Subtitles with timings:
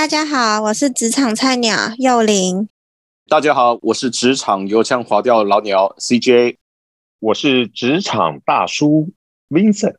[0.00, 2.70] 大家好，我是职场菜鸟幼玲。
[3.28, 6.56] 大家好，我是职场油腔滑调老鸟 CJ。
[7.18, 9.10] 我是职场大叔
[9.50, 9.96] Vincent。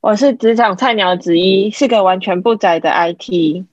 [0.00, 3.66] 我是职场菜鸟子一，是个完全不宅的 IT。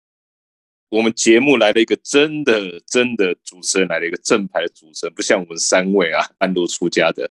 [0.89, 7.31] 我们节目来了一个真的真的主持人，来了一个正牌的主持人，不像我们三位啊，半路出家的。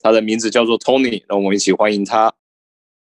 [0.00, 2.34] 他的名字叫做 Tony，让我们一起欢迎他。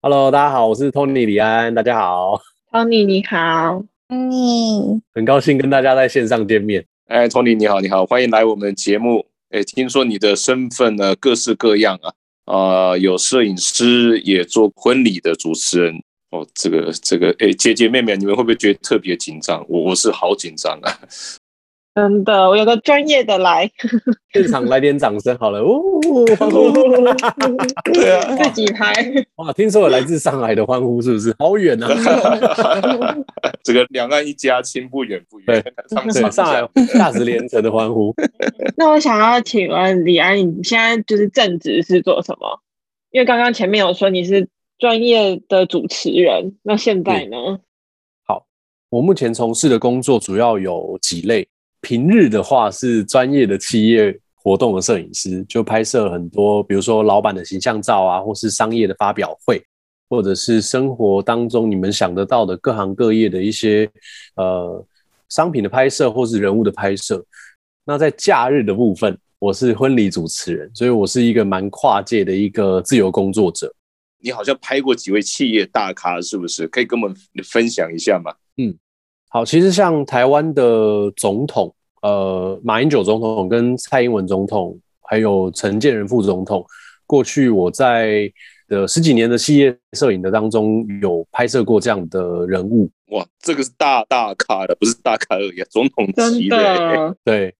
[0.01, 3.83] Hello，大家好，我是 Tony 李安，大家好，Tony 你好，
[4.13, 6.85] 嗯，很高兴跟大家在线上见面。
[7.07, 9.25] 哎，Tony 你好，你好，欢迎来我们的节目。
[9.49, 12.13] 哎，听说你的身份呢各式各样啊，
[12.45, 15.95] 啊、有摄影师，也做婚礼的主持人。
[16.29, 19.65] 哦，这个这个，哎，姐姐妹妹，你们会不会觉得特别紧张？
[19.67, 20.99] 我我是好紧张啊。
[21.95, 23.69] 真的，我有个专业的来，
[24.33, 25.79] 现场来点掌声好了，哦，
[26.39, 26.71] 欢呼！
[27.93, 28.91] 对啊，自己拍。
[29.35, 31.35] 哇，听说有来自上海的欢呼，是不是？
[31.37, 31.87] 好远啊！
[33.63, 35.63] 这个两岸一家亲，不远不远。
[35.89, 38.11] 他们对，上海讲价值连城的欢呼。
[38.75, 42.59] 那我想要请问李安，你现在就是正职是做什么？
[43.11, 44.47] 因为刚刚前面有说你是
[44.79, 47.59] 专业的主持人，那现在呢？
[48.25, 48.47] 好
[48.89, 51.47] 我目前从事的工作主要有几类，
[51.83, 59.61] 平日的话是专业的企业活动的摄影师，就拍摄很多，比如说老板的形象照啊，或是商业的发表会，
[60.09, 63.87] 或者是生活当中你们想得到的各行各业的一些
[64.37, 64.83] 呃
[65.27, 67.23] 商品的拍摄，或是人物的拍摄。
[67.85, 73.69] 那在假日的部分，我是婚礼主持人，所以我是一个蛮跨界的一个自由工作者。
[74.19, 76.65] 你好像拍过几位企业大咖，是不是？
[76.69, 78.33] 可以跟我们分享一下吗？
[79.33, 86.63] 好，其实像台湾的总统，呃，马英九总统跟蔡英文总统，还有陈建仁副总统，
[87.07, 88.31] 过去我在
[88.67, 92.87] 的十几年的企业摄影的当中，有拍摄过这样的人物。
[93.07, 96.95] 哇，这个是大大咖的，不是大咖而已啊，总统真级的欸。
[96.95, 97.55] 的，对，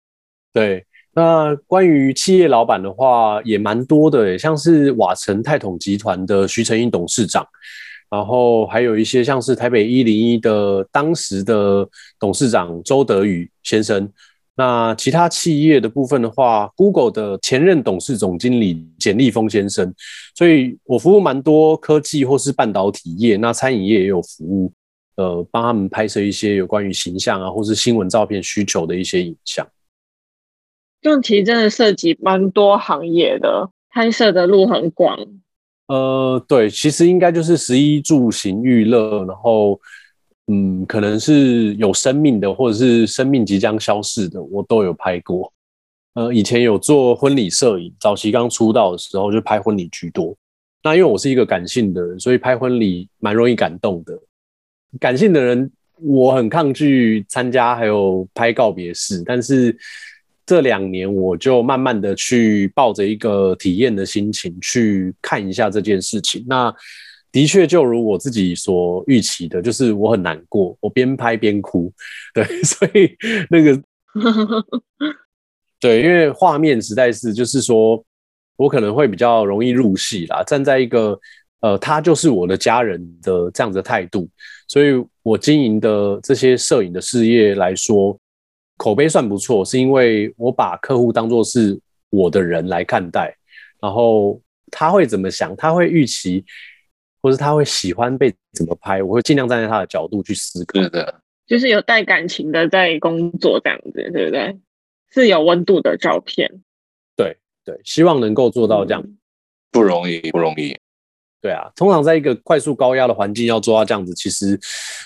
[0.53, 0.85] 对。
[1.15, 7.43] 那关于企业老板的话，也蛮多的耶，像是瓦城泰统集团的徐成英董事长，
[8.13, 11.87] 然后还有一些像是台北一零一的当时的
[12.19, 14.07] 董事长周德宇先生。
[14.55, 19.91] 那其他企业的部分的话，Google 的前任董事总经理简立峰先生，
[20.35, 24.71] 所以我服务蛮多科技或是半导体业，那餐饮业也有服务，
[25.15, 29.67] 呃，帮他们拍摄一些有关于形象啊或是新闻照片需求的一些影像。
[31.01, 35.17] 这样其实真的涉及蛮多行业的，拍摄的路很广。
[35.88, 39.80] 呃，对，其实应该就是食衣住行娱乐，然后
[40.48, 45.52] 嗯，可能是有生命的，或者是生命即将消逝的，我都有拍过。
[46.16, 50.36] 呃，以前有做婚礼摄影，早期刚出道的时候就拍婚礼居多。
[50.83, 54.17] 那因为我是一个感性的人，所以拍婚礼蛮容易感动的。
[54.99, 59.76] 感性的人，我很抗拒参加还有拍告别式，但是
[60.45, 66.45] 这两年我就慢慢的去抱着一个体验的心情去看一下这件事情。
[66.48, 66.73] 那
[67.31, 71.92] 的确就如我自己所预期的，就是我很难过，我边拍边哭，
[72.33, 73.15] 对，所以
[73.49, 73.81] 那个
[75.80, 78.04] 对，因为画面实在是就是说
[78.55, 81.20] 我可能会比较容易入戏啦，站在一个
[81.61, 84.30] 呃他就是我的家人的这样子的态度，
[84.67, 88.15] 所以我经营的这些摄影的事业来说，
[88.78, 91.80] 口碑算不错，是因为我把客户当做是
[92.10, 93.36] 我的人来看待，
[93.82, 94.42] 然后
[94.72, 96.44] 他会怎么想，他会预期，
[97.22, 100.82] 或是他会喜欢被怎么拍，我会尽量站在他的角度去思考。
[100.82, 104.58] 是的，就是有带感情的在工作这样子，对不对？
[105.11, 106.50] 是有温度的照片，
[107.16, 109.02] 对对，希望能够做到这样。
[109.02, 109.17] 嗯
[109.72, 110.78] 不容易，不容易。
[111.42, 114.60] 对啊，通常在一个快速高压的环境要做到这样子，其实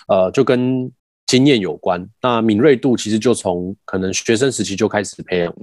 [0.10, 0.92] 呃就跟
[1.28, 2.10] 经验有关。
[2.22, 5.54] 那敏锐度其实就从可能学生时期就开始培养。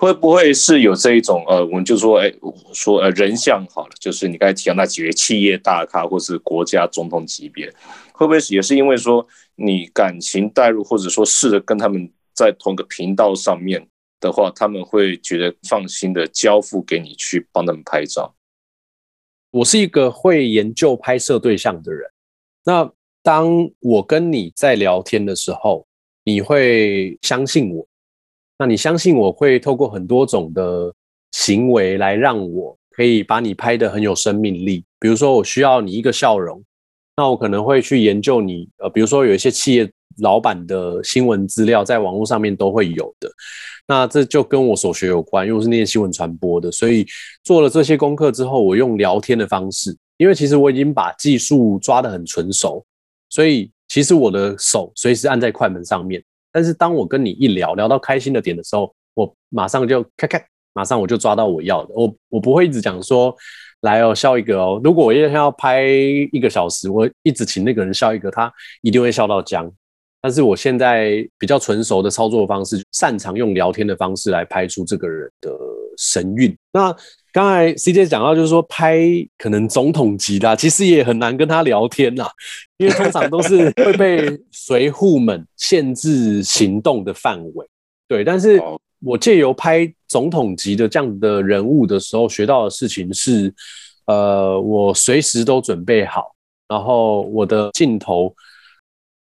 [0.00, 2.32] 会不会是有这一种呃，我们就说，哎，
[2.72, 7.70] 说呃人像好了，就是你刚才提到那几位企业大咖或是国家总统级别，
[8.12, 13.86] 会不会也是因为说你感情带入，或者说试着跟他们在同个频道上面
[14.20, 18.34] 的话，他们会觉得放心的交付给你去帮他们拍照？
[19.50, 22.10] 我是一个会研究拍摄对象的人。
[22.64, 22.90] 那
[23.22, 23.48] 当
[23.80, 25.86] 我跟你在聊天的时候，
[26.24, 27.86] 你会相信我。
[28.58, 30.92] 那你相信我会透过很多种的
[31.32, 34.84] 行为来让我可以把你拍得很有生命力。
[34.98, 36.60] 比如说，我需要你一个笑容，
[37.16, 38.68] 那我可能会去研究你。
[38.78, 39.88] 呃，比如说有一些企业
[40.18, 43.30] 老板的新闻资料，在网络上面都会有的。
[43.86, 47.06] 那这就跟我所学有关，因为我是念新闻传播的，所以
[47.44, 52.84] 做了这些功课之后，我用聊天的方式，因为其实我已经把技术抓得很纯熟，
[53.28, 56.22] 所以其实我的手随时按在快门上面，
[56.52, 60.40] 但是当我跟你一聊聊到开心的点的时候，我马上就咔咔，
[60.72, 61.94] 马上我就抓到我要的。
[61.94, 63.34] 我我不会一直讲说
[63.80, 64.80] 来哦笑一个哦。
[64.82, 68.52] 如果我一天要拍一个小时，我一直请那个人笑一个，他
[68.82, 69.70] 一定会笑到僵。
[70.20, 75.50] 但是我现在比较纯熟的操作方式，擅长用聊天的方式来拍出这个人的
[75.96, 76.56] 神韵。
[76.72, 76.94] 那
[77.38, 78.98] 刚才 CJ 讲到，就是说拍
[79.38, 82.26] 可能总统级的，其实也很难跟他聊天呐，
[82.78, 87.64] 因为通常都是会被随扈们限制行动的范围。
[88.08, 88.60] 对，但是
[89.00, 93.54] 我借由拍总统级的这样的人物的时候，学到的事情是，
[94.06, 96.34] 呃，我随时都准备好，
[96.66, 98.34] 然后我的镜头。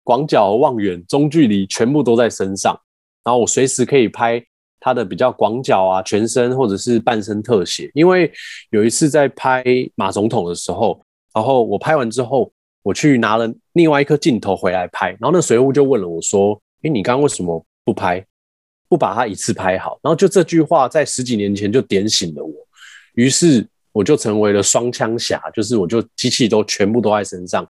[0.04, 2.80] 广角、望远、中距离全部都在身上，
[3.24, 4.39] 然后我随时可以拍
[4.83, 7.89] 他的比较广角啊、全身或者是半身特写。
[7.94, 8.30] 因为
[8.71, 9.63] 有一次在拍
[9.95, 11.01] 马总统的时候，
[11.33, 12.51] 然后我拍完之后，
[12.81, 18.24] 我去拿了另外一颗镜头回来拍，然后那随务就问了我说：“哎，你刚刚为什么不拍，
[18.89, 22.53] 不把它一次拍好？”然后就这句话在十几年前就点醒了我，
[23.13, 27.65] 于是我就成为了双枪侠，就是我就机器都全部都在身上。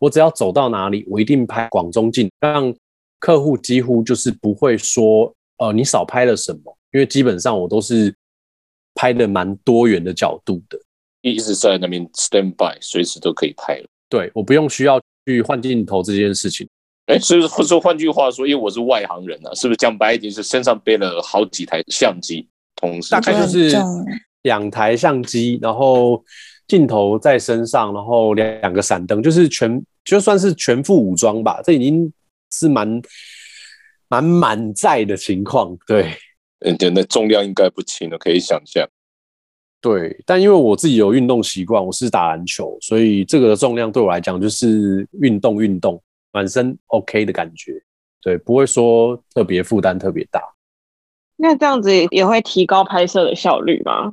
[0.00, 2.74] 我只要走到哪里，我一定拍广中镜，让
[3.18, 8.14] 客户几乎就是不会说，呃，你少拍了什么，因为基本上我都是
[8.94, 10.78] 拍的蛮多元的角度的，
[11.20, 13.86] 一直在那边 stand by，随时都可以拍了。
[14.08, 16.68] 对我不用需要去换镜头这件事情。
[17.06, 23.76] 哎，是不是说换句话说，因为我是外行人啊，是不是讲白一点是身上背了好几台相机，同时大概就是
[24.42, 26.24] 两台相机，然后。
[26.68, 32.12] 镜头在身上，然后两两个闪灯，就是全就算是全副武装吧，这已经
[32.52, 33.00] 是蛮
[34.08, 35.76] 蛮满载的情况。
[35.86, 36.12] 对，
[36.60, 38.88] 嗯，对，那重量应该不轻了，可以想象。
[39.80, 46.02] 对，但因为我自己有运动习惯，我是打篮球，所以这个重量对我来讲就是运动运动，
[46.32, 47.80] 满身 OK 的感觉。
[48.20, 50.42] 对，不会说特别负担特别大。
[51.36, 54.12] 那这样子也会提高拍摄的效率吗？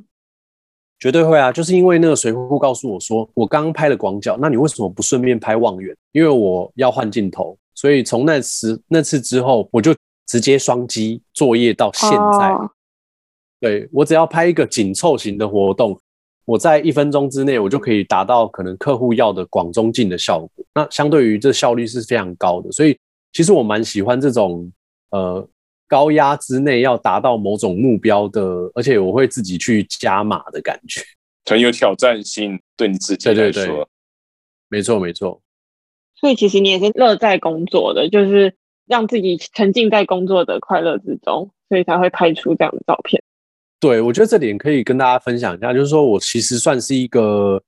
[1.00, 1.50] 绝对会啊！
[1.52, 5.94] 就是因为那个水库告诉我说，我刚拍了广角，那你为什么不顺便拍望远？
[6.12, 9.94] 因为我要换镜头，所以从那时那次之后，我就
[10.26, 12.52] 直接双击作业到现在。
[13.60, 15.96] 对我只要拍一个紧凑型的活动，
[16.44, 20.64] 我在一分钟之内，我就可以达到可能客户要的广中近的效果。
[20.74, 22.98] 那相对于这效率是非常高的，所以
[23.32, 24.72] 其实我蛮喜欢这种
[25.10, 25.48] 呃。
[25.88, 28.42] 高压之内要达到某种目标的，
[28.74, 31.00] 而且我会自己去加码的感觉，
[31.48, 32.60] 很有挑战性。
[32.76, 33.88] 对你自己来说，
[34.68, 35.40] 没错没错。
[36.18, 38.54] 所以其实你也是乐在工作的，就是
[38.86, 43.22] 让自己沉浸在工作的快乐之中，所以才会拍出这样的照片。
[43.78, 47.62] 对，我觉得这点可以跟大家分享一下，就是说我其实算是一个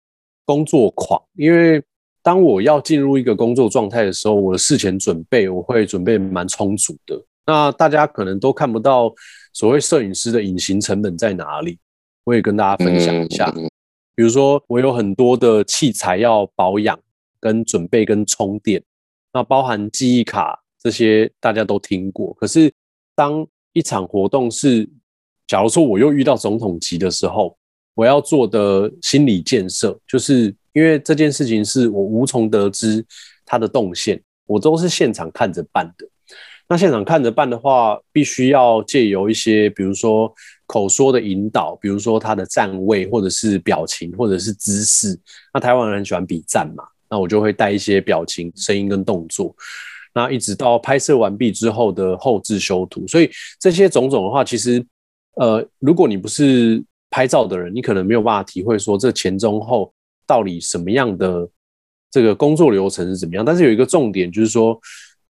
[0.44, 1.82] 工作狂，因为
[2.22, 7.22] 当我要进入一个工作状态的时候，我的事前准备我会准备蛮充足的。
[7.46, 9.12] 那大家可能都看不到
[9.52, 11.78] 所谓摄影师的隐形成本在哪里，
[12.24, 13.50] 我也跟大家分享一下。
[14.14, 16.98] 比如说，我有很多的器材要保养、
[17.40, 18.82] 跟准备、跟充电，
[19.32, 22.32] 那包含记忆卡这些大家都听过。
[22.34, 22.72] 可是，
[23.14, 24.88] 当一场活动是，
[25.46, 27.56] 假如说我又遇到总统级的时候，
[27.94, 33.04] 我要做的心理建设，就是因为这件事情是我无从得知
[33.44, 36.06] 它的动线，我都是现场看着办的。
[36.70, 40.30] 那现场看着办的话，必须要借由一些，比如说
[40.66, 45.18] 口说的引导，比如说他的站位，或者是表情，或者是姿势。
[45.54, 49.54] 那台湾人很喜欢比站嘛，那我就会带一些表情、声音跟动作。
[50.14, 54.84] 那一直到拍摄完毕之后的后置修图，所以这些种种的话，其实
[55.36, 59.92] 呃，如果你不是拍照的人，你可能没有办法体会说这前中后
[60.26, 61.48] 到底什么样的
[62.10, 63.44] 这个工作流程是怎么样。
[63.44, 64.78] 但是有一个重点就是说，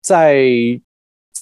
[0.01, 0.43] 在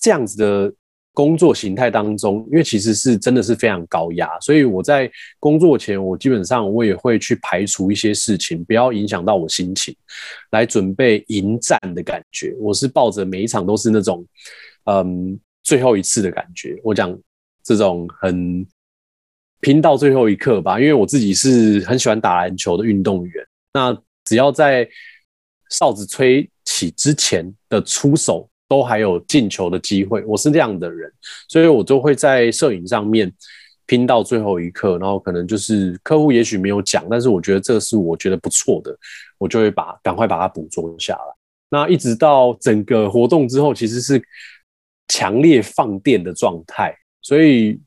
[0.01, 0.75] 这样子的
[1.17, 9.97] 工作形态当中，因为其实是真的是非常高压，所以我在工作前，我基本上我也会去排除一些事情，不要影响到我心情，
[10.51, 12.55] 来准备迎战的感觉。
[12.61, 14.27] 我是抱着每一场都是那种，
[14.85, 16.79] 嗯，最后一次的感觉。
[16.85, 17.19] 我讲
[17.65, 18.67] 这种很
[19.61, 23.47] 拼到最后一刻吧，因为我自己是很喜欢打篮球的运动员。
[23.73, 24.87] 那只要在
[25.71, 28.47] 哨子吹起之前的出手。
[28.69, 31.13] 都还有进球的机会，我是这样的人，
[31.49, 33.33] 所以我就会在摄影上面
[33.87, 38.97] 拼到最后一刻，然后可能就是客户也许没有讲，但是我觉得这是我觉得不错的，
[39.39, 41.35] 我就会把赶快把它捕捉下来。
[41.69, 44.21] 那一直到整个活动之后，其实是
[45.07, 46.93] 强烈放电的状态，
[47.23, 47.81] 所以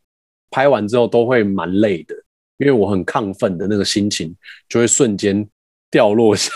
[0.50, 2.16] 拍完之后都会蛮累的，
[2.58, 4.34] 因为我很亢奋的那个心情
[4.70, 5.46] 就会瞬间
[5.92, 6.52] 掉落下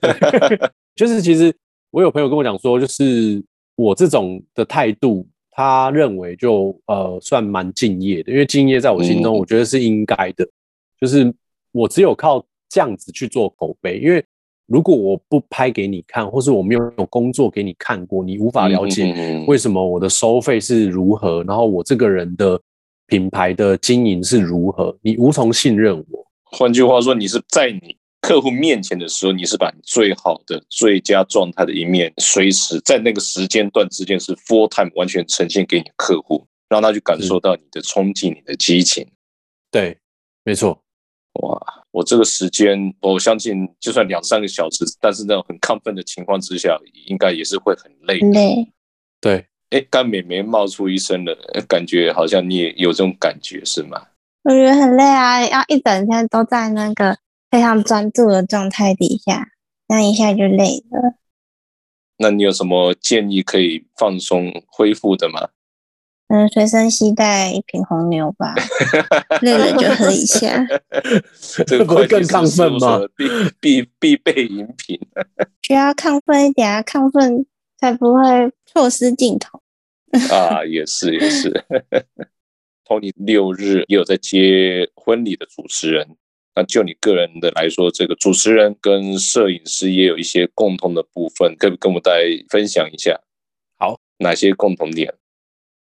[0.00, 1.54] 来， 就是其实。
[1.96, 3.42] 我有朋友跟我讲说，就是
[3.74, 10.46] 我这种的态度，他认为就呃算蛮敬业的，因为敬业在我心中，嗯我觉得是应该的。
[11.00, 11.32] 就是
[11.72, 14.22] 我只有靠这样子去做口碑，因为
[14.66, 22.60] 如果我不拍给你看，或是我没有有工作给你看过，你无法了解为什么我的收费是如何，然后我这个人的
[23.06, 26.26] 品牌的经营是如何，你无从信任我。
[26.44, 27.96] 换句话说，你是在你
[28.26, 39.06] 客户面前的时候，你是把你最好的、最佳状态的一面，随时在那个时间段之间是 full time 完全呈现给你客户，让他去感受到你的冲劲、你的激情。
[39.70, 39.96] 对，
[40.42, 40.76] 没错。
[41.34, 41.56] 哇，
[41.92, 48.18] 我这个时间，我相信就算两三个小时，但是那种很亢奋的情况之下，应该也是会很累。
[48.32, 48.68] 累，
[49.20, 54.04] 对，哎，刚美眉冒出一声了，呃感觉好像你也有这种感觉是吗？
[54.42, 57.16] 我觉得很累啊，要一整天都在那个
[57.50, 59.48] 非常专注的状态底下，
[59.88, 61.14] 那一下就累了。
[62.18, 65.50] 那你有什么建议可以放松恢复的吗？
[66.28, 68.52] 嗯，随身携带一瓶红牛吧，
[69.42, 70.66] 累了就喝一下。
[71.66, 73.28] 这个不会更亢奋吗必
[73.60, 74.98] 必必备饮品。
[75.62, 77.46] 需要亢奋一点啊，亢奋
[77.78, 78.20] 才不会
[78.64, 79.60] 错失镜头。
[80.30, 81.64] 啊，也是也是。
[82.84, 86.16] Tony 六日也有在接婚礼的主持人，
[86.56, 93.20] 那就你个人的来说，这个主持人跟摄影师也有一些共同的部分，可以跟我们大家分享一下？
[93.78, 95.14] 好，哪些共同点？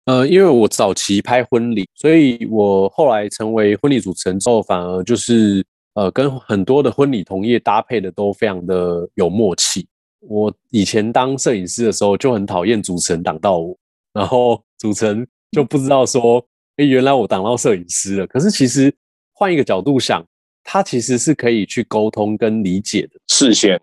[0.04, 9.86] 呃，因为我早期拍婚礼，所以我后来成为婚礼主持人之后，反而就是呃，跟很多的婚礼同业搭配的都非常的有默契。
[10.20, 13.74] 我以前当摄影师的时候，就很讨厌主持人挡到我，
[14.12, 16.44] 然后主持人就不知道说，
[16.76, 18.26] 哎，原来我挡到摄影师了。
[18.26, 18.94] 可是其实
[19.32, 20.24] 换一个角度想，
[20.70, 23.18] 他其实是可以去沟通跟理解的。
[23.28, 23.80] 视线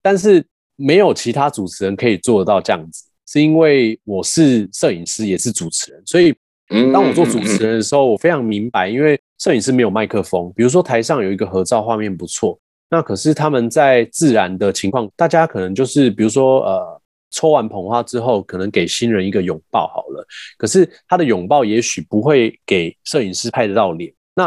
[0.00, 6.32] 但是没有其他主持人可以做得到这样子，是因为我是摄影师，也是主持人，所以
[6.68, 12.56] 嗯当我做主持人的时候，我非常明白，因为摄影师没有麦克风，比如说台上有一个合照画面不错，
[12.88, 17.00] 那可是他们在自然的情况，大家可能就是比如说呃。
[17.36, 20.24] 抽完捧花之后，可能给新人一个拥抱好了。
[20.56, 24.46] 可是他的拥抱也许不会给摄影师拍得到脸，那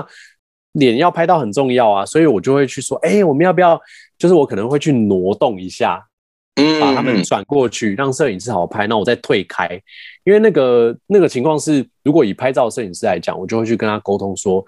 [0.78, 3.80] 脸要拍到很重要啊，所以我就会去说，哎、我们要不要？
[4.18, 6.04] 就是我可能会去挪动一下，
[6.56, 9.70] 嗯把他们转过去，让摄影师好拍，那我再退开。
[10.24, 14.64] 因为那个那个情况是，如果以拍照摄影师来讲，我就会去跟他沟通说，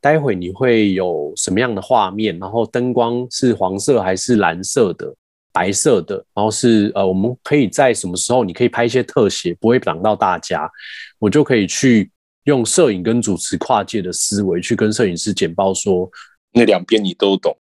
[0.00, 5.12] 待会你会有什么样的画面，然后灯光是黄色还是蓝色的、
[5.52, 10.70] 白色的，然后是呃，我们可以在什么时候你可以拍一些特写，不会挡到大家，
[11.18, 12.10] 我就可以去
[12.44, 16.10] 用摄影跟主持跨界的思维去跟摄影师简报说，
[16.52, 17.56] 那两边你都懂。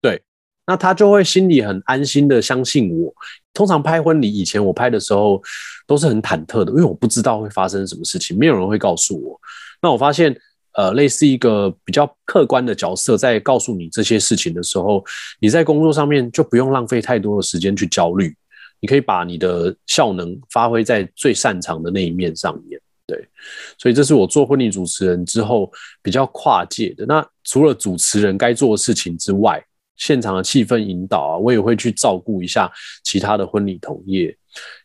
[0.00, 0.22] 对
[0.66, 3.12] 那他就会心里很安心的相信我。
[3.52, 5.42] 通常拍婚礼以前我拍的时候
[5.86, 9.38] 都是很忐忑的，因为我不知道会发生什么事情，没有人会告诉我。
[9.82, 10.34] 那我发现，
[10.74, 15.04] 呃，类似一个比较客观的角色在告诉你这些事情的时候，
[15.40, 18.34] 你在工作上面就不用浪费太多的时间去焦虑，
[18.80, 22.80] 你可以把你的效能发挥在最擅长的那一面上面。
[23.12, 23.28] 对，
[23.76, 25.70] 所以这是我做婚礼主持人之后
[26.02, 27.04] 比较跨界的。
[27.04, 29.62] 那除了主持人该做的事情之外，
[29.96, 32.72] 现场的气氛引导啊，我也会去照顾一下
[33.04, 34.34] 其他的婚礼同业，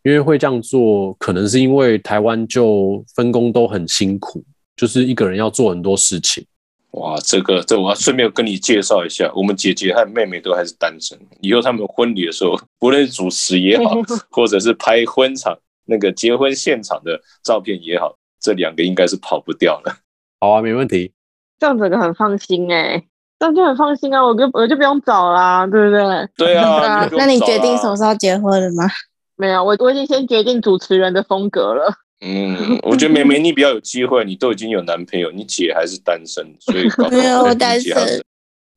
[0.03, 4.43] 因为会这样做，可能是因为台湾就分工都很辛苦，
[4.75, 6.46] 就是一个人要做很多事情。
[6.91, 11.17] 哇，这个这我要顺便跟你介绍一下，我们姐姐和妹妹都还是单身。
[11.41, 15.57] 以后他们婚礼的时候，不论是主持也好， 或者是拍婚场
[15.88, 19.98] 那个结婚现场的照片也好，这两个应该是跑不掉了。
[20.39, 21.12] 好啊，没问题。
[21.60, 23.03] 这样整个很放心哎、
[23.39, 26.29] 这样就很放心啊，我就我就不用找啦，对不对？
[26.38, 28.88] 对啊，那你决定什么时候结婚了吗？
[29.36, 31.91] 没有，我我已经先决定主持人的风格了。
[32.22, 37.94] 嗯，我觉得妹妹你比较有机会，你都已经有男朋友，你姐还是单身，所以没有单身。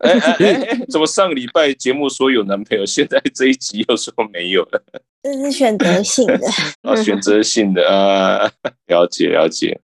[0.05, 4.83] 哎哎 哎哎，怎么上个礼拜节目说有男朋友，现在这一集又说没有了？
[5.23, 6.41] 这是选择性的。
[6.83, 8.51] 啊， 选择性的啊，
[8.87, 9.79] 了解了解。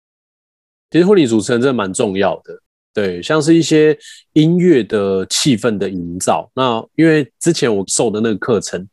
[0.90, 2.58] 其实婚礼主持人真的蛮重要的，
[2.94, 3.96] 对，像是一些
[4.32, 6.50] 音乐的气氛的营造。
[6.54, 8.88] 那因为之前我受的那个课程，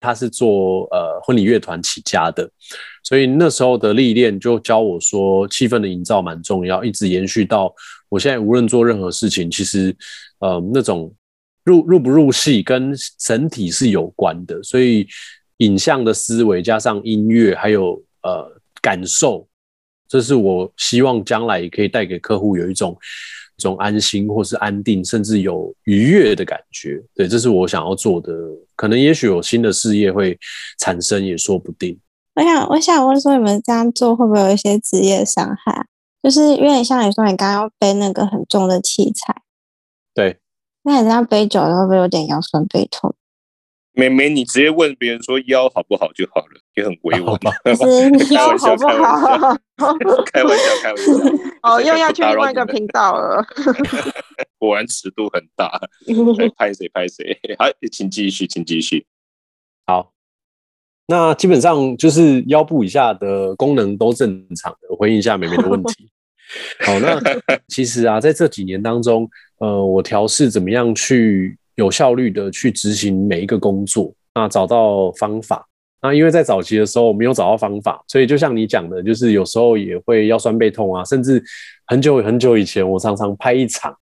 [0.00, 2.50] 他是做呃婚礼乐团起家的，
[3.04, 7.72] 所以那时候的历练就教我说，气氛的营造蛮重要，一直延续到
[8.08, 9.94] 我现在无论做任何事情，其实
[10.38, 11.12] 呃那种
[11.64, 15.06] 入入不入戏跟整体是有关的，所以
[15.58, 18.50] 影像的思维加上音乐还有呃
[18.80, 19.46] 感受。
[20.06, 22.96] 这是我希望将来也可以带给客户有一种
[23.56, 27.02] 一种安心或是安定，甚至有愉悦的感觉。
[27.14, 28.32] 对，这是我想要做的。
[28.76, 30.38] 可能也许有新的事业会
[30.78, 31.98] 产生，也说不定。
[32.34, 35.86] 我想，我想问说，你们这样做会不会有一些职业伤害？
[36.22, 39.34] 就是因为像你说，你刚刚要背那个很重的器材，
[40.14, 40.38] 对，
[40.82, 43.14] 那你这样背久了，会不会有点腰酸背痛？
[43.96, 47.38] 妹妹，你直接问别人说腰好不好就好了，也很委婉。
[47.44, 49.56] 嘛是腰，好不好？
[50.32, 51.12] 开玩笑，开玩笑。
[51.62, 53.44] 哦，又要去另外一个频道了。
[54.58, 55.80] 果然尺度很大。
[56.38, 57.38] 哎拍谁拍谁？
[57.56, 59.06] 好，请继续，请继续。
[59.86, 60.12] 好，
[61.06, 64.88] 那基本上就是腰部以下的功能都正常的。
[64.90, 66.10] 我回应一下妹妹的问题。
[66.80, 67.16] 好，那
[67.68, 69.28] 其实啊，在这几年当中，
[69.64, 75.66] 呃，我调试怎么样去有效率的去执行每一个工作，那找到方法。
[76.02, 81.42] 那因为在早期的时候我没有找到方法，所以就像你讲的，就是有时候也会腰酸背痛啊，甚至
[81.86, 83.96] 很久很久以前，我常常拍一场，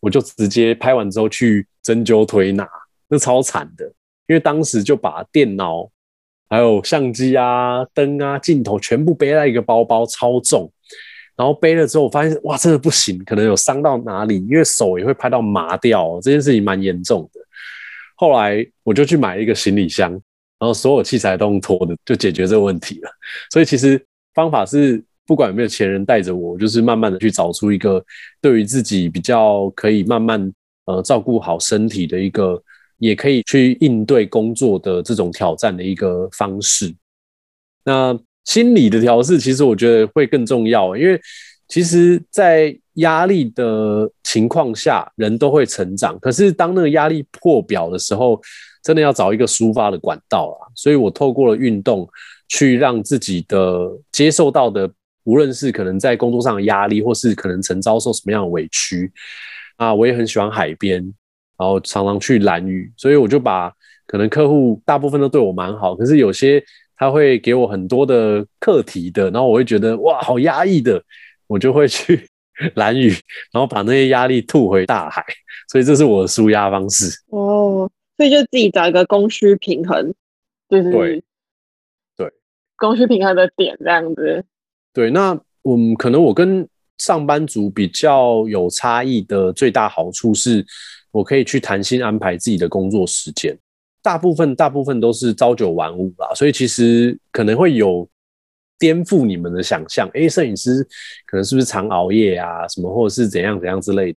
[0.00, 2.68] 我就直接拍完之后去针灸推拿，
[3.08, 3.90] 那超惨的。
[4.26, 5.88] 因为当时就把电脑、
[6.50, 10.70] 还有相机啊、灯啊、镜头全部背在一个包包，超重。
[11.36, 17.40] 然后背了之后，我发现哇，真的不行，可能有伤到哪里，因为手也会拍到麻掉、哦，这件事情蛮严重的。
[18.14, 23.10] 后来我就去买一个行李箱，然后所有器材都用拖的，就解决这个问题了。
[23.50, 24.02] 所以其实
[24.32, 28.02] 方法是，不管有没有前人带着我，就是慢慢的去找出一个
[28.40, 30.50] 对于自己比较可以慢慢
[30.86, 32.62] 呃照顾好身体的一个，
[32.96, 36.94] 也可以去应对工作的这种挑战的一个方式。
[37.84, 41.20] 那心理的调试，其实我觉得会更重要，因为
[41.68, 46.16] 其实，在压力的情况下，人都会成长。
[46.20, 48.40] 可是当那个压力破表的时候，
[48.84, 50.68] 真的要找一个抒发的管道啦。
[50.76, 52.08] 所以我透过了运动，
[52.48, 54.88] 去让自己的接受到的，
[55.24, 59.12] 无论是可能在工作上的压力，或是可能曾遭受什么样的委屈
[59.76, 61.02] 啊，我也很喜欢海边，
[61.58, 63.72] 然后常常去蓝屿，所以我就把
[64.06, 66.62] 可能客户大部分都对我蛮好，可是有些
[66.96, 71.02] 他会给我很多的课题的，然后我会觉得哇，好压抑的，
[71.46, 72.26] 我就会去
[72.74, 73.10] 蓝雨，
[73.52, 75.22] 然后把那些压力吐回大海，
[75.70, 77.10] 所以这是我的舒压方式。
[77.28, 80.14] 哦，所以就自己找一个供需平衡，
[80.70, 81.22] 就是对
[82.16, 82.32] 对
[82.76, 84.42] 供需平衡的点这样子。
[84.92, 90.64] 对，那嗯，可能我跟上班族比较有差异的最大好处是，
[91.10, 93.54] 我可以去弹性安排自己的工作时间。
[94.06, 98.08] 大部分大部分都是朝九晚五啦，所以其实可能会有
[98.78, 100.08] 颠覆你们的想象。
[100.14, 100.86] 诶，摄影师
[101.26, 102.68] 可能是不是常熬夜啊？
[102.68, 104.14] 什么或者是怎样怎样之类。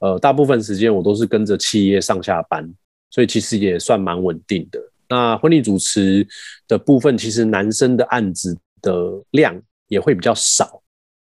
[0.00, 2.68] 呃，大部分时间我都是跟着企业上下班，
[3.10, 4.80] 所以其实也算蛮稳定的。
[5.08, 6.26] 那婚礼主持
[6.66, 8.92] 的部分，其实男生的案子的
[9.30, 9.56] 量
[9.86, 10.82] 也会比较少，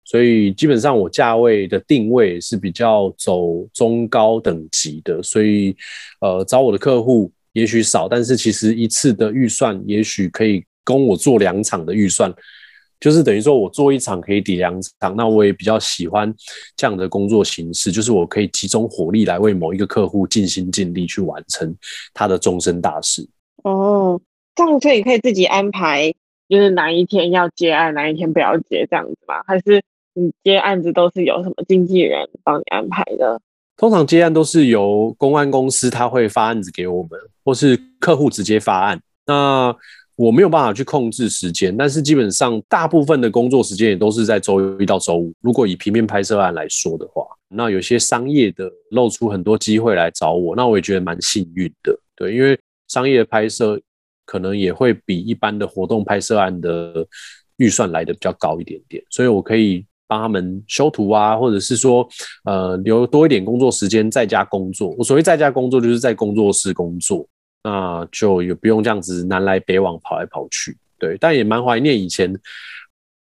[0.04, 5.76] 所以基本上我价位的定位是比较走中高等级的，所以
[6.20, 12.33] 呃找我的客户也许少，但是其实一次的预算也许可以供我做两场的预算，
[13.01, 16.33] 就是等于说我做一场可以抵两场，那我也比较喜欢
[16.77, 21.75] 这样的工作形式，就是我可以集中火力来为某一个客户尽心尽力去完成
[22.12, 23.27] 他的终身大事。
[23.62, 24.21] 哦，
[24.55, 26.12] 这样所以可以自己安排，
[26.49, 29.43] 就是哪一天要接案，哪一天不要接这样子吗？
[29.47, 33.40] 还是你接案子都是有什么经纪人帮你安排的？
[33.76, 37.10] 通常接案都是由公安公司，他会发案子给我们，
[37.44, 39.00] 或是客户直接发案。
[39.26, 39.74] 那
[40.16, 45.34] 我没有办法去控制时间，但是基本上大部分的工作时间也都是在周一到周五。
[45.40, 51.98] 如果以平面拍摄案来说的话，那有些商业的露出很多机会来找我，那我也觉得蛮幸运的。
[52.14, 52.56] 对，因为
[52.87, 53.80] 商业拍摄
[54.24, 57.04] 可能也会比一般的活动拍摄案的
[57.56, 59.84] 预算来的比较高一点点，所以我可以
[60.14, 62.09] 帮他们修图啊，或者是说
[62.44, 64.94] 呃留多一点工作时间在家工作。
[64.96, 67.27] 我所谓在家工作，就是在工作室工作，
[67.64, 70.77] 那就也不用这样子南来北往跑来跑去。
[71.00, 72.33] 对，但也蛮怀念以前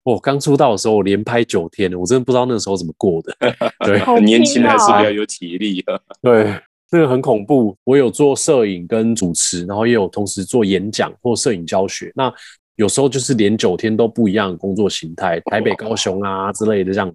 [0.03, 3.35] 我刚出道的时候，我连拍九天，我真的不知道那时候怎么过的。
[3.85, 5.99] 对，好年轻人还是比较有体力啊。
[6.23, 6.57] 对，
[6.89, 7.75] 这个很恐怖。
[7.83, 12.13] 我有做摄影跟主持，然后也有同时做演讲或摄影教学。
[12.15, 12.33] 那
[12.77, 17.13] 有时候就是连九天都不一样的工作形态，台北、高雄啊之类的这样。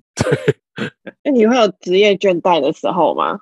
[1.25, 3.38] 那你会有职业倦怠的时候吗？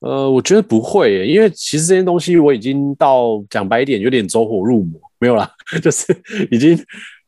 [0.00, 5.50] 呃，我觉得不会耶，因为其实这些东西我已经到讲白一点，有点走火入魔，没有啦，
[5.82, 6.06] 就是
[6.50, 6.78] 已经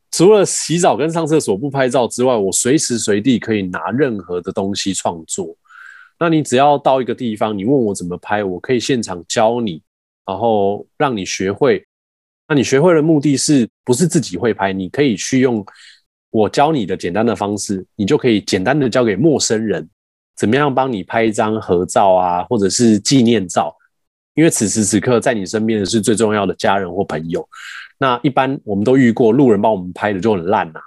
[0.09, 5.55] 除了洗澡跟上厕所不拍照之外，我随时随地可以拿任何的东西创作。
[6.19, 9.79] 那你只要到一个地方，你问我怎么拍，我可以现场教你，
[10.25, 11.85] 然后让你学会。
[12.47, 14.73] 那你学会的目的是不是自己会拍？
[14.73, 15.65] 你可以去用
[16.29, 19.87] 我教你的简单的方式，你就可以简单的交给陌生人，
[20.35, 23.73] 怎么样帮你拍一张合照啊，或者是纪念照，
[24.33, 27.47] 因为此时此刻在你身边的是最重要的家人或朋友。
[27.97, 30.81] 那一般我们都遇过，路人帮我们拍的就很烂啊，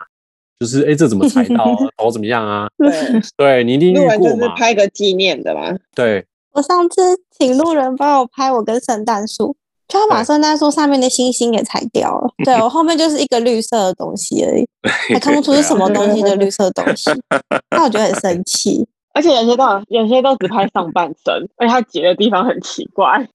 [0.61, 2.69] 就是哎这怎么踩到啊， 头怎么样啊？
[2.77, 4.55] 对，对你一定路人就是遇过嘛？
[4.57, 5.75] 拍个纪念的嘛。
[5.95, 7.01] 对，我上次
[7.39, 9.57] 请路人帮我拍我跟圣诞树，
[9.89, 12.29] 就他把对圣诞树上面的星星给裁掉了。
[12.45, 14.67] 对我 后面就是一个绿色的东西而已，
[15.13, 17.11] 还看不出是什么东西的绿色东西，
[17.71, 18.87] 那我觉得很生气。
[19.15, 23.27] 而且有些都有些都只拍上半身，而且它截的地方很奇怪。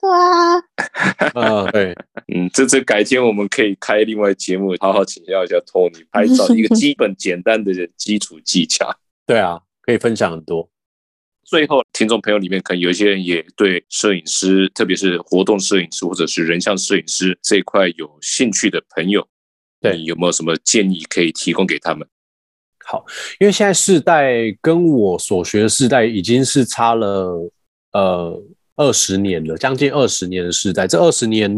[0.00, 0.54] 对啊，
[1.34, 1.92] 嗯，对，
[2.32, 8.88] 嗯，这次改天我们可以开另外节目，好好请教一下 Tony 拍照一个基本简单的基础技巧。
[9.26, 10.68] 对啊，可以分享很多。
[11.48, 19.26] 最后，听众朋友里面可能有一些人也对摄影师，特别是活动摄影师或者是人像摄影师这一块有兴趣的朋友，
[19.80, 22.06] 对你有没有什么建议可以提供给他们？
[22.84, 23.02] 好，
[23.40, 24.30] 因为现在世代
[24.60, 27.50] 跟我所学的世代已经是差了
[27.92, 28.42] 呃
[28.76, 30.86] 二十年了，将近二十年的世代。
[30.86, 31.50] 这二十年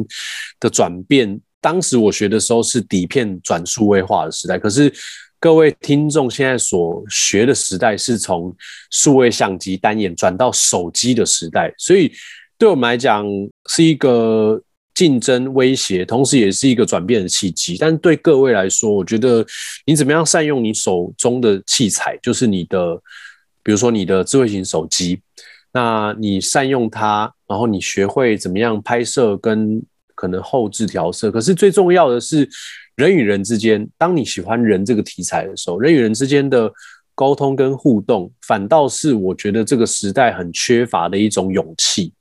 [0.61, 4.92] 的转变，当时我学的时候是底片转数位化的时代，可是
[5.40, 8.55] 各位听众现在所学的时代是从
[8.90, 12.12] 数位相机单眼转到手机的时代，所以
[12.59, 13.26] 对我们来讲
[13.70, 14.62] 是一个
[14.94, 17.79] 竞争威胁，同时也是一个转变的契机。
[17.79, 19.44] 但对各位来说，我觉得
[19.87, 22.94] 你怎么样善用你手中的器材，就是你的，
[23.62, 25.22] 比如说你的智慧型手机，
[25.72, 29.83] 那你善用它，然后你学会怎么样拍摄跟
[30.14, 31.31] 可能后置调色。
[31.31, 32.46] 可是最重要的是，
[32.96, 36.70] 人与人之间，当你喜欢人这个题材的时候，人与人之间的
[37.14, 42.12] 沟通跟互动，反倒是我觉得这个时代很缺乏的一种勇气。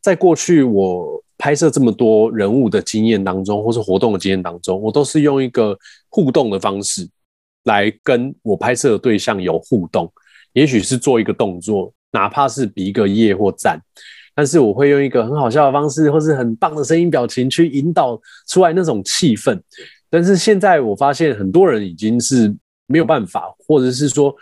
[0.00, 5.76] 在过去我拍摄这么多人物的经验当中，或是活动的经验当中，我都是用一个
[6.10, 7.08] 互动的方式
[7.64, 10.12] 来跟我拍摄的对象有互动，
[10.52, 13.80] 也许是做一个动作，哪怕是比一个耶或赞，
[14.34, 19.60] 但是我会用一个很好笑的方式，或是很棒的声音表情去引导出来那种气氛。
[20.10, 22.54] 但是现在我发现很多人已经是
[22.86, 24.34] 没有办法，或者是说，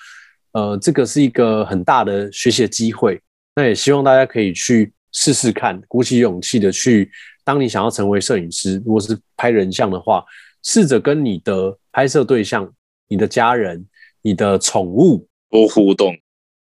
[0.52, 3.20] 呃，这个是一个很大的学习的机会。
[3.54, 7.10] 那也希望大家可以去试试看，鼓起勇气的去。
[7.44, 10.24] 当你想要成为摄影师，如果是拍人像的话，
[10.62, 12.72] 试着跟你的拍摄对象、
[13.08, 13.84] 你的家人、
[14.22, 16.14] 你的宠物多互动，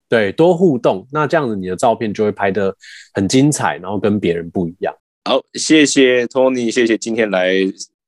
[0.08, 2.74] 对，多互动，那这样子你的照片就会拍得
[3.14, 4.94] 很精彩，然后跟别人不一样。
[5.24, 7.52] 好，谢谢 Tony，谢谢今天来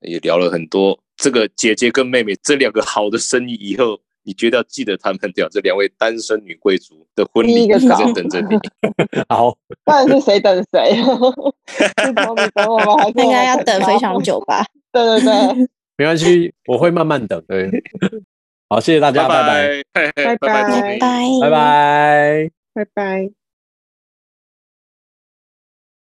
[0.01, 8.55] 也聊了很多这个姐姐跟妹妹这两个好的生意，以后你觉得要记得他们掉这两位单身女贵族的婚礼一个找等着你。
[9.27, 10.95] 好，不然是谁等谁？
[10.95, 14.63] 是从你 等我们，还是应该要等非常久吧？
[14.91, 17.43] 对对对，没关系，我会慢慢等。
[17.47, 17.69] 对，
[18.69, 20.23] 好，谢谢大家，拜拜，拜拜。
[20.23, 20.63] 拜拜拜拜。
[20.69, 21.39] Tony 拜。
[21.41, 22.51] 拜拜。
[22.73, 23.46] 拜拜。